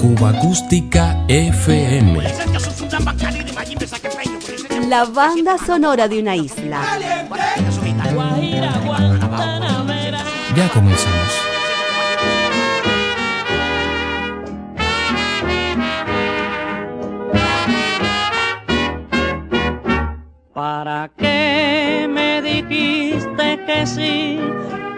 Cuba 0.00 0.30
Acústica 0.30 1.24
FM. 1.28 2.20
La 4.88 5.04
banda 5.04 5.56
sonora 5.58 6.08
de 6.08 6.18
una 6.18 6.34
isla. 6.34 6.80
Ya 10.56 10.68
comenzamos. 10.70 11.32
¿Para 20.52 21.08
qué 21.16 22.08
me 22.10 22.42
dijiste 22.42 23.64
que 23.66 23.86
sí? 23.86 24.40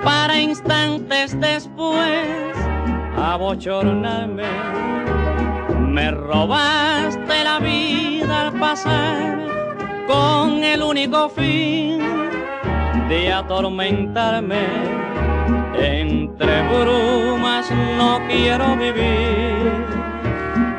Para 0.02 0.40
instantes 0.40 1.38
después 1.38 2.53
abochornarme. 3.32 4.44
Me 5.88 6.10
robaste 6.10 7.44
la 7.44 7.58
vida 7.58 8.42
al 8.42 8.52
pasar 8.58 9.38
con 10.06 10.62
el 10.62 10.82
único 10.82 11.28
fin 11.28 11.98
de 13.08 13.32
atormentarme. 13.32 14.64
Entre 15.78 16.62
brumas 16.68 17.70
no 17.98 18.20
quiero 18.28 18.76
vivir, 18.76 19.72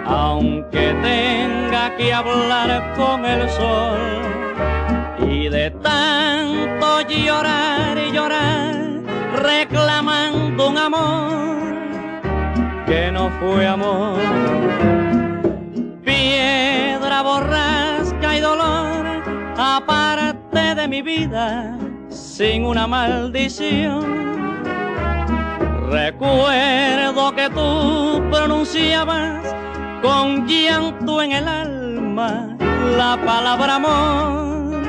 aunque 0.05 0.95
tenga 1.01 1.95
que 1.97 2.13
hablar 2.13 2.93
con 2.95 3.25
el 3.25 3.49
sol 3.49 3.99
y 5.27 5.49
de 5.49 5.71
tanto 5.71 7.01
llorar 7.01 7.97
y 7.97 8.11
llorar 8.11 8.75
reclamando 9.35 10.69
un 10.69 10.77
amor 10.77 11.64
que 12.95 13.11
no 13.11 13.29
fue 13.39 13.67
amor. 13.67 14.17
Piedra 16.05 17.21
borrasca 17.21 18.37
y 18.37 18.39
dolor, 18.39 19.05
aparte 19.57 20.75
de 20.75 20.87
mi 20.87 21.01
vida, 21.01 21.77
sin 22.09 22.65
una 22.65 22.87
maldición. 22.87 24.01
Recuerdo 25.91 27.35
que 27.35 27.49
tú 27.49 28.23
pronunciabas 28.31 29.43
con 30.01 30.47
llanto 30.47 31.21
en 31.21 31.31
el 31.33 31.47
alma 31.47 32.57
la 32.97 33.19
palabra 33.25 33.75
amor 33.75 34.83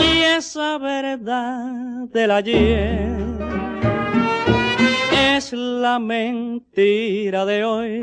y 0.00 0.22
esa 0.38 0.78
verdad 0.78 2.08
del 2.12 2.30
ayer 2.30 3.37
es 5.36 5.52
la 5.52 5.98
mentira 5.98 7.44
de 7.44 7.64
hoy. 7.64 8.00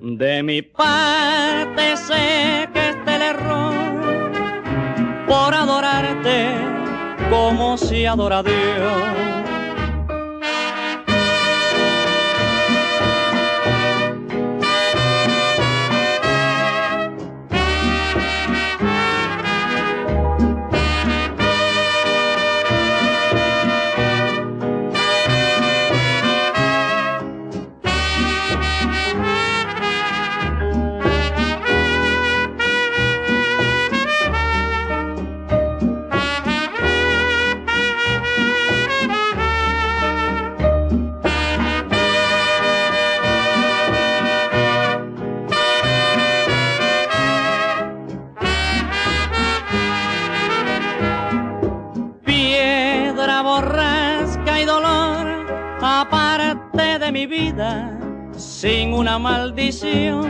De 0.00 0.42
mi 0.42 0.62
parte 0.62 1.96
sé 1.96 2.68
que 2.72 2.88
este 2.90 3.14
el 3.16 3.22
error 3.22 3.74
por 5.26 5.54
adorarte 5.54 6.48
como 7.30 7.76
si 7.76 8.06
adora 8.06 8.38
a 8.38 8.42
Dios. 8.42 9.55
Sin 58.56 58.94
una 58.94 59.18
maldición. 59.18 60.24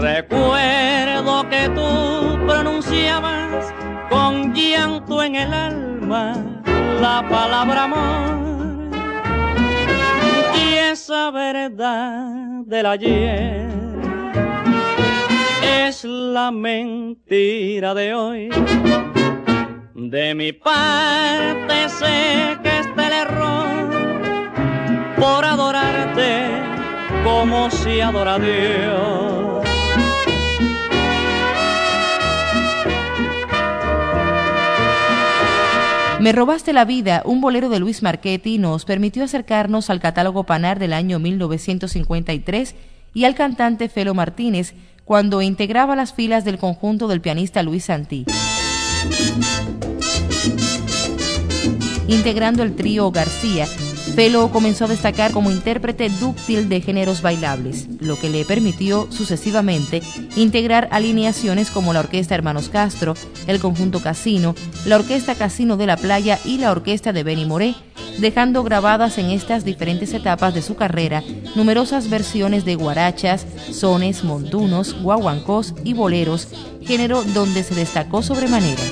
Recuerdo 0.00 1.48
que 1.48 1.68
tú 1.68 2.46
pronunciabas 2.48 3.72
con 4.10 4.52
llanto 4.52 5.22
en 5.22 5.36
el 5.36 5.54
alma 5.54 6.34
la 7.00 7.24
palabra 7.28 7.84
amor 7.84 8.90
y 10.56 10.74
esa 10.90 11.30
verdad 11.30 12.24
del 12.66 12.86
ayer 12.86 13.68
es 15.62 16.04
la 16.04 16.50
mentira 16.50 17.94
de 17.94 18.14
hoy. 18.14 18.48
De 19.94 20.34
mi 20.34 20.52
parte 20.52 21.88
sé 21.88 22.58
que 22.64 22.80
está 22.80 23.06
el 23.06 23.12
error 23.12 23.52
por 25.20 25.44
adorarte 25.44 25.71
como 27.22 27.70
si 27.70 28.00
adora 28.00 28.38
Dios. 28.38 29.32
Me 36.22 36.30
robaste 36.30 36.72
la 36.72 36.84
vida, 36.84 37.22
un 37.24 37.40
bolero 37.40 37.68
de 37.68 37.80
Luis 37.80 38.00
Marchetti 38.02 38.58
nos 38.58 38.84
permitió 38.84 39.24
acercarnos 39.24 39.90
al 39.90 39.98
catálogo 39.98 40.44
Panar 40.44 40.78
del 40.78 40.92
año 40.92 41.18
1953 41.18 42.76
y 43.12 43.24
al 43.24 43.34
cantante 43.34 43.88
Felo 43.88 44.14
Martínez 44.14 44.74
cuando 45.04 45.42
integraba 45.42 45.96
las 45.96 46.14
filas 46.14 46.44
del 46.44 46.58
conjunto 46.58 47.08
del 47.08 47.20
pianista 47.20 47.64
Luis 47.64 47.86
Santí. 47.86 48.24
Integrando 52.06 52.62
el 52.62 52.76
trío 52.76 53.10
García, 53.10 53.66
Felo 54.14 54.50
comenzó 54.50 54.84
a 54.84 54.88
destacar 54.88 55.32
como 55.32 55.50
intérprete 55.50 56.10
dúctil 56.10 56.68
de 56.68 56.82
géneros 56.82 57.22
bailables, 57.22 57.88
lo 57.98 58.18
que 58.18 58.28
le 58.28 58.44
permitió 58.44 59.10
sucesivamente 59.10 60.02
integrar 60.36 60.88
alineaciones 60.90 61.70
como 61.70 61.94
la 61.94 62.00
Orquesta 62.00 62.34
Hermanos 62.34 62.68
Castro, 62.68 63.14
el 63.46 63.58
Conjunto 63.58 64.00
Casino, 64.00 64.54
la 64.84 64.96
Orquesta 64.96 65.34
Casino 65.34 65.78
de 65.78 65.86
la 65.86 65.96
Playa 65.96 66.38
y 66.44 66.58
la 66.58 66.72
Orquesta 66.72 67.14
de 67.14 67.22
Benny 67.22 67.46
Moré, 67.46 67.74
dejando 68.18 68.62
grabadas 68.62 69.16
en 69.16 69.30
estas 69.30 69.64
diferentes 69.64 70.12
etapas 70.12 70.52
de 70.52 70.60
su 70.60 70.74
carrera 70.76 71.22
numerosas 71.54 72.10
versiones 72.10 72.66
de 72.66 72.74
guarachas, 72.74 73.46
sones, 73.70 74.24
montunos, 74.24 74.94
guaguancos 75.02 75.74
y 75.84 75.94
boleros, 75.94 76.48
género 76.82 77.22
donde 77.32 77.62
se 77.62 77.74
destacó 77.74 78.22
sobremanera. 78.22 78.82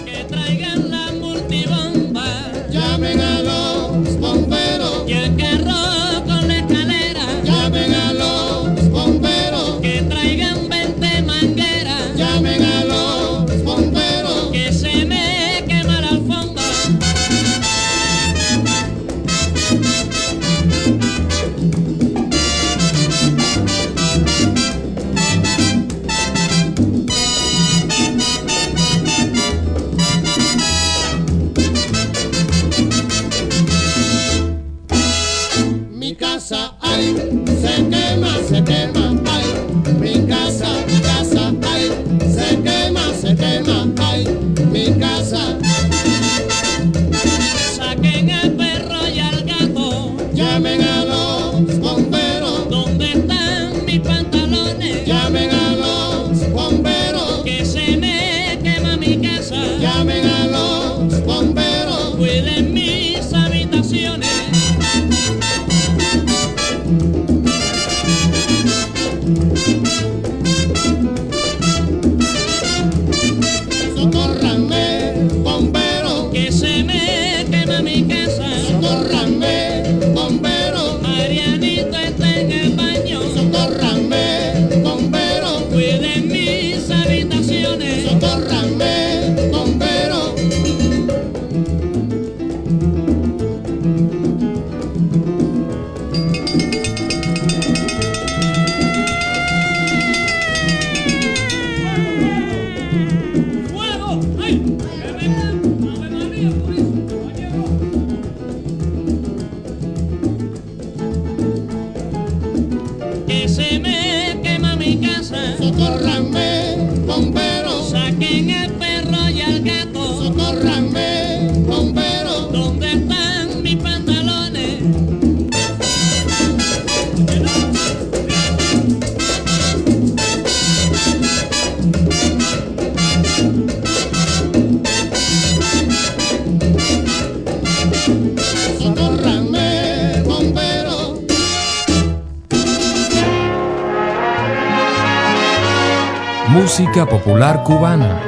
Música 146.80 147.04
popular 147.04 147.62
cubana. 147.62 148.22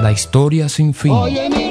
La 0.00 0.12
historia 0.12 0.68
sin 0.68 0.94
fin. 0.94 1.67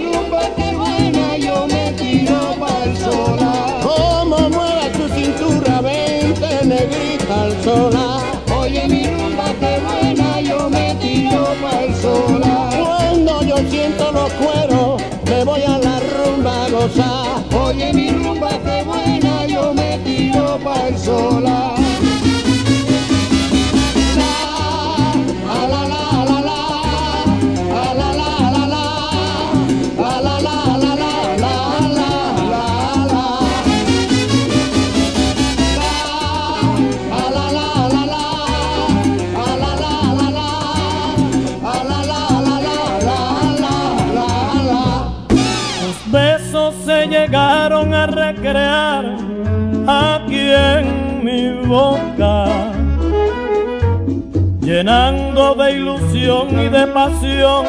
Llenando 54.78 55.56
de 55.56 55.72
ilusión 55.72 56.50
y 56.60 56.70
de 56.70 56.86
pasión 56.88 57.66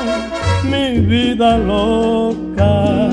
mi 0.65 0.99
vida 1.01 1.57
loca. 1.57 3.09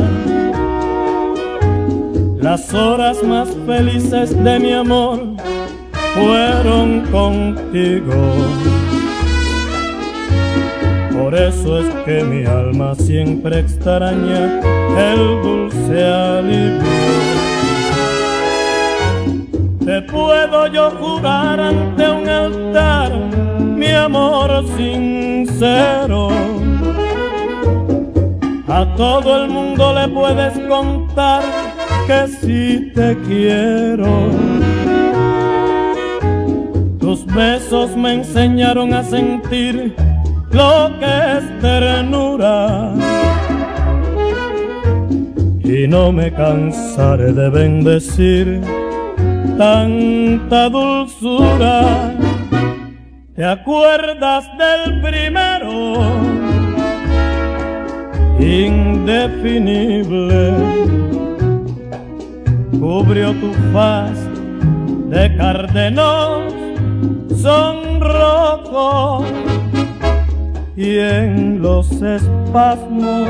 Las 2.42 2.74
horas 2.74 3.24
más 3.24 3.48
felices 3.66 4.28
de 4.44 4.60
mi 4.60 4.74
amor 4.74 5.20
fueron 6.14 7.06
contigo. 7.10 8.22
Por 11.18 11.34
eso 11.34 11.80
es 11.80 11.88
que 12.04 12.22
mi 12.22 12.46
alma 12.46 12.96
siempre 12.96 13.60
extraña 13.60 14.60
el 15.10 15.42
dulce 15.42 16.04
alivio. 16.04 17.06
Te 19.86 20.02
puedo 20.02 20.68
yo 20.68 20.92
jurar 21.00 21.62
ante 21.62 22.10
un 22.10 22.28
altar 22.28 23.12
mi 23.96 24.02
amor 24.02 24.66
sincero. 24.76 26.30
A 28.68 28.86
todo 28.98 29.44
el 29.44 29.50
mundo 29.50 29.94
le 29.94 30.08
puedes 30.10 30.54
contar 30.68 31.42
que 32.08 32.28
sí 32.28 32.92
te 32.94 33.18
quiero. 33.26 34.12
Tus 37.00 37.26
besos 37.26 37.96
me 37.96 38.16
enseñaron 38.16 38.94
a 38.94 39.04
sentir 39.04 39.96
lo 40.52 40.92
que 41.00 41.14
es 41.38 41.62
ternura. 41.62 42.94
Y 45.64 45.88
no 45.88 46.12
me 46.12 46.34
cansaré 46.34 47.32
de 47.32 47.50
bendecir 47.50 48.62
tanta 49.58 50.70
dulzura. 50.70 52.15
¿Te 53.36 53.44
acuerdas 53.44 54.50
del 54.58 55.02
primero? 55.02 55.96
Indefinible. 58.40 60.54
Cubrió 62.80 63.34
tu 63.34 63.52
faz 63.74 64.18
de 65.10 65.36
cardenos 65.36 66.54
sonrojo 67.42 69.26
y 70.78 70.98
en 70.98 71.62
los 71.62 71.92
espasmos 71.92 73.28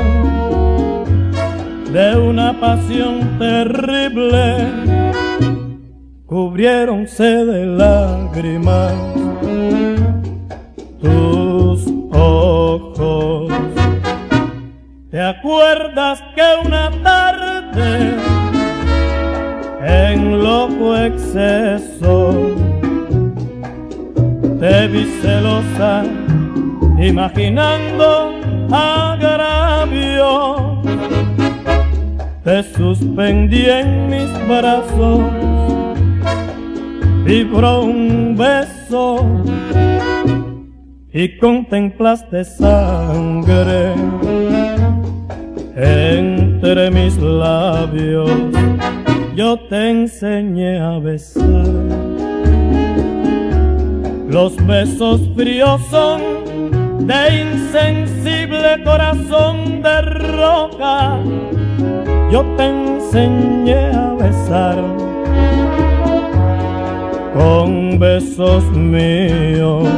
de 1.92 2.16
una 2.16 2.60
pasión 2.60 3.38
terrible 3.40 4.68
cubriéronse 6.26 7.24
de 7.24 7.66
lágrimas 7.66 9.25
acuerdas 15.38 16.22
que 16.34 16.66
una 16.66 16.90
tarde 17.02 18.14
en 19.82 20.42
loco 20.42 20.96
exceso 20.96 22.54
te 24.60 24.88
vi 24.88 25.04
celosa 25.20 26.04
imaginando 26.98 28.32
agravio? 28.72 30.26
Te 32.44 32.62
suspendí 32.62 33.66
en 33.66 34.08
mis 34.08 34.48
brazos 34.48 35.20
vibró 37.24 37.82
un 37.82 38.36
beso 38.36 39.26
y 41.12 41.36
contemplaste 41.38 42.44
sangre 42.44 43.94
entre 45.76 46.90
mis 46.90 47.18
labios. 47.18 48.30
Yo 49.34 49.58
te 49.68 49.90
enseñé 49.90 50.78
a 50.78 50.98
besar. 50.98 51.66
Los 54.28 54.56
besos 54.66 55.20
fríos 55.36 55.80
son 55.90 56.20
de 57.06 57.42
insensible 57.42 58.82
corazón 58.84 59.82
de 59.82 60.00
roca. 60.02 61.18
Yo 62.32 62.42
te 62.56 62.64
enseñé 62.64 63.92
a 63.94 64.14
besar 64.14 64.82
con 67.34 67.98
besos 67.98 68.64
míos 68.72 69.88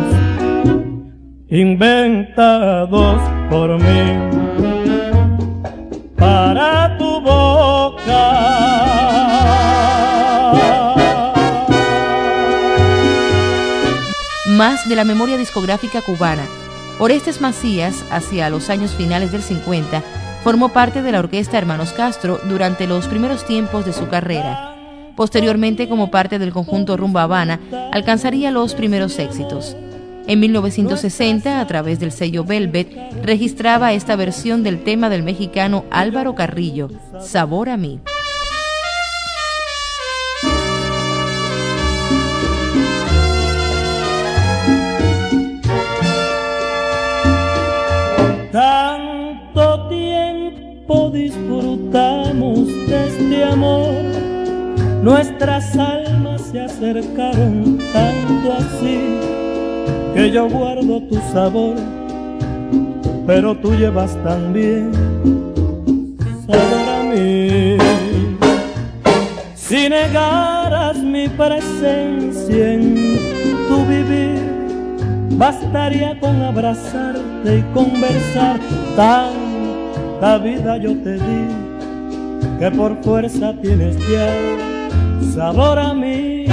inventados 1.48 3.20
por 3.48 3.78
mí 3.78 4.47
para 6.18 6.96
tu 6.98 7.20
boca. 7.20 8.28
Más 14.46 14.88
de 14.88 14.96
la 14.96 15.04
memoria 15.04 15.38
discográfica 15.38 16.02
cubana. 16.02 16.44
Orestes 16.98 17.40
Macías, 17.40 18.04
hacia 18.10 18.50
los 18.50 18.70
años 18.70 18.90
finales 18.90 19.30
del 19.30 19.42
50, 19.42 20.02
formó 20.42 20.70
parte 20.70 21.00
de 21.00 21.12
la 21.12 21.20
orquesta 21.20 21.58
Hermanos 21.58 21.92
Castro 21.92 22.40
durante 22.48 22.88
los 22.88 23.06
primeros 23.06 23.46
tiempos 23.46 23.84
de 23.84 23.92
su 23.92 24.08
carrera. 24.08 24.74
Posteriormente, 25.14 25.88
como 25.88 26.10
parte 26.10 26.38
del 26.38 26.52
conjunto 26.52 26.96
Rumba 26.96 27.22
Habana, 27.22 27.60
alcanzaría 27.92 28.50
los 28.50 28.74
primeros 28.74 29.18
éxitos. 29.18 29.76
En 30.28 30.40
1960, 30.40 31.58
a 31.58 31.66
través 31.66 32.00
del 32.00 32.12
sello 32.12 32.44
Velvet, 32.44 32.94
registraba 33.24 33.94
esta 33.94 34.14
versión 34.14 34.62
del 34.62 34.84
tema 34.84 35.08
del 35.08 35.22
mexicano 35.22 35.86
Álvaro 35.90 36.34
Carrillo, 36.34 36.90
Sabor 37.18 37.70
a 37.70 37.78
mí. 37.78 37.98
Tanto 48.52 49.88
tiempo 49.88 51.10
disfrutamos 51.10 52.66
de 52.66 53.06
este 53.06 53.44
amor, 53.44 53.94
nuestras 55.02 55.74
almas 55.74 56.42
se 56.42 56.60
acercaron 56.60 57.78
tanto 57.94 58.52
así 58.52 59.37
que 60.18 60.32
yo 60.32 60.48
guardo 60.48 61.00
tu 61.02 61.14
sabor, 61.32 61.76
pero 63.24 63.54
tú 63.56 63.72
llevas 63.72 64.16
también 64.24 64.90
sabor 66.44 66.88
a 66.88 67.02
mí. 67.04 67.76
Si 69.54 69.88
negaras 69.88 70.96
mi 70.96 71.28
presencia 71.28 72.72
en 72.72 72.96
tu 73.68 73.86
vivir, 73.86 74.42
bastaría 75.36 76.18
con 76.18 76.42
abrazarte 76.42 77.58
y 77.58 77.62
conversar. 77.72 78.58
Tanta 78.96 80.38
vida 80.38 80.78
yo 80.78 80.96
te 80.96 81.12
di 81.12 81.46
que 82.58 82.72
por 82.72 83.00
fuerza 83.04 83.54
tienes 83.62 83.96
ya 84.08 84.34
sabor 85.32 85.78
a 85.78 85.94
mí. 85.94 86.46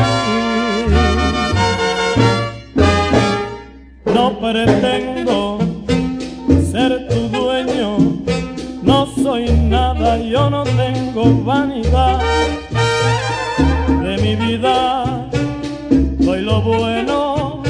Pretendo 4.52 5.58
ser 6.72 7.08
tu 7.08 7.30
dueño, 7.30 7.98
no 8.84 9.08
soy 9.08 9.50
nada, 9.50 10.20
yo 10.20 10.52
no 10.52 10.64
tengo 10.64 11.44
vanidad 11.44 12.20
de 14.04 14.18
mi 14.20 14.36
vida. 14.36 15.28
Soy 16.24 16.42
lo 16.42 16.62
bueno, 16.62 17.64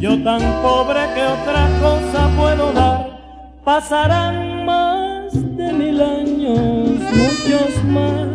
yo 0.00 0.20
tan 0.24 0.40
pobre 0.62 1.00
que 1.14 1.22
otra 1.22 1.68
cosa 1.80 2.28
puedo 2.36 2.72
dar. 2.72 3.20
Pasarán 3.64 4.64
más 4.64 5.32
de 5.56 5.72
mil 5.72 6.00
años, 6.00 6.98
muchos 7.20 7.84
más. 7.84 8.26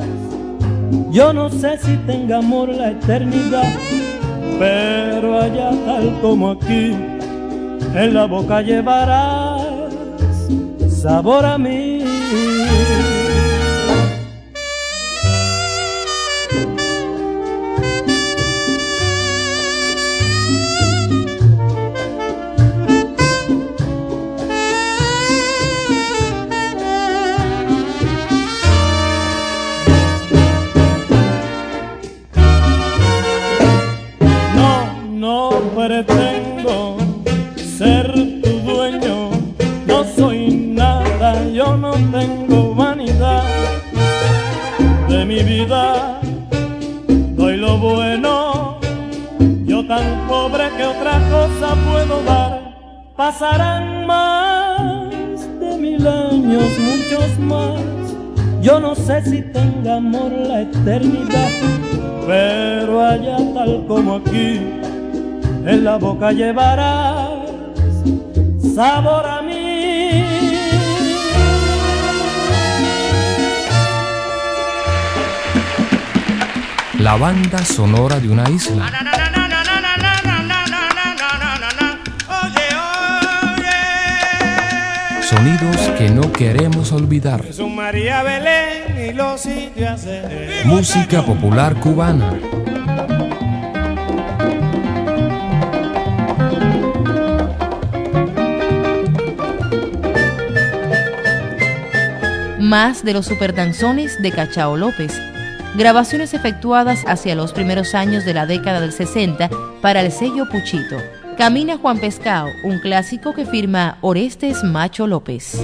Yo 1.11 1.33
no 1.33 1.49
sé 1.49 1.77
si 1.79 1.97
tenga 2.07 2.37
amor 2.37 2.69
la 2.69 2.91
eternidad, 2.91 3.73
pero 4.57 5.41
allá 5.41 5.71
tal 5.85 6.17
como 6.21 6.51
aquí, 6.51 6.95
en 7.93 8.13
la 8.13 8.25
boca 8.25 8.61
llevarás 8.61 9.61
sabor 10.89 11.45
a 11.45 11.57
mí. 11.57 12.03
No, 34.55 35.03
no 35.03 35.49
pretendo 35.75 36.26
Pasarán 53.27 54.07
más 54.07 55.11
de 55.59 55.77
mil 55.77 56.07
años, 56.07 56.63
muchos 56.79 57.37
más. 57.39 57.81
Yo 58.61 58.79
no 58.79 58.95
sé 58.95 59.21
si 59.21 59.41
tenga 59.41 59.97
amor 59.97 60.31
la 60.31 60.61
eternidad, 60.61 61.49
pero 62.25 63.05
allá 63.05 63.35
tal 63.53 63.85
como 63.85 64.15
aquí, 64.15 64.61
en 65.65 65.83
la 65.83 65.97
boca 65.97 66.31
llevarás 66.31 67.49
sabor 68.73 69.25
a 69.25 69.41
mí. 69.41 70.23
La 76.97 77.17
banda 77.17 77.59
sonora 77.65 78.21
de 78.21 78.29
una 78.29 78.49
isla. 78.49 79.26
Sonidos 85.29 85.89
que 85.97 86.09
no 86.09 86.31
queremos 86.31 86.93
olvidar. 86.93 87.43
Música 90.63 91.21
popular 91.21 91.75
cubana. 91.81 92.39
Más 102.57 103.03
de 103.03 103.11
los 103.11 103.25
superdanzones 103.25 104.21
de 104.21 104.31
Cachao 104.31 104.77
López. 104.77 105.11
Grabaciones 105.75 106.33
efectuadas 106.33 107.03
hacia 107.05 107.35
los 107.35 107.51
primeros 107.51 107.95
años 107.95 108.23
de 108.23 108.33
la 108.33 108.45
década 108.45 108.79
del 108.79 108.93
60 108.93 109.49
para 109.81 109.99
el 109.99 110.13
sello 110.13 110.47
Puchito. 110.49 110.95
Camina 111.37 111.77
Juan 111.77 111.99
Pescao, 111.99 112.49
un 112.63 112.79
clásico 112.79 113.31
que 113.31 113.45
firma 113.45 113.99
Orestes 114.01 114.63
Macho 114.63 115.05
López. 115.05 115.63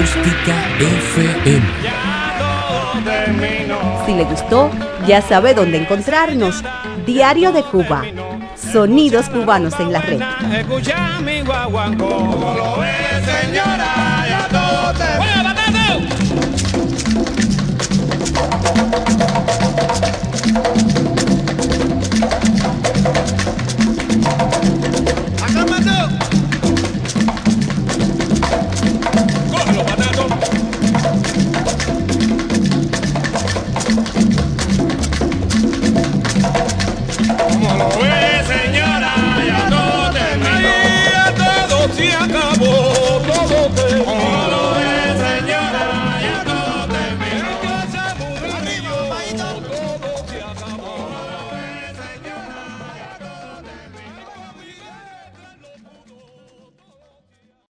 Acústica 0.00 0.54
FM. 0.78 1.62
Si 4.06 4.14
le 4.14 4.24
gustó, 4.24 4.70
ya 5.06 5.20
sabe 5.20 5.52
dónde 5.52 5.76
encontrarnos. 5.76 6.64
Diario 7.04 7.52
de 7.52 7.62
Cuba. 7.64 8.04
Sonidos 8.56 9.28
cubanos 9.28 9.78
en 9.78 9.92
la 9.92 10.00
red. 10.00 10.22
Escucha 10.54 11.20
mi 11.20 11.42
guaguancó. 11.42 12.08
Como 12.08 12.54
lo 12.54 12.78
ves, 12.78 13.26
señora, 13.26 14.24
ya 14.26 14.48
todo 14.48 14.92
te 14.94 15.18
¡Bueno, 15.18 15.18
batata! 15.18 15.39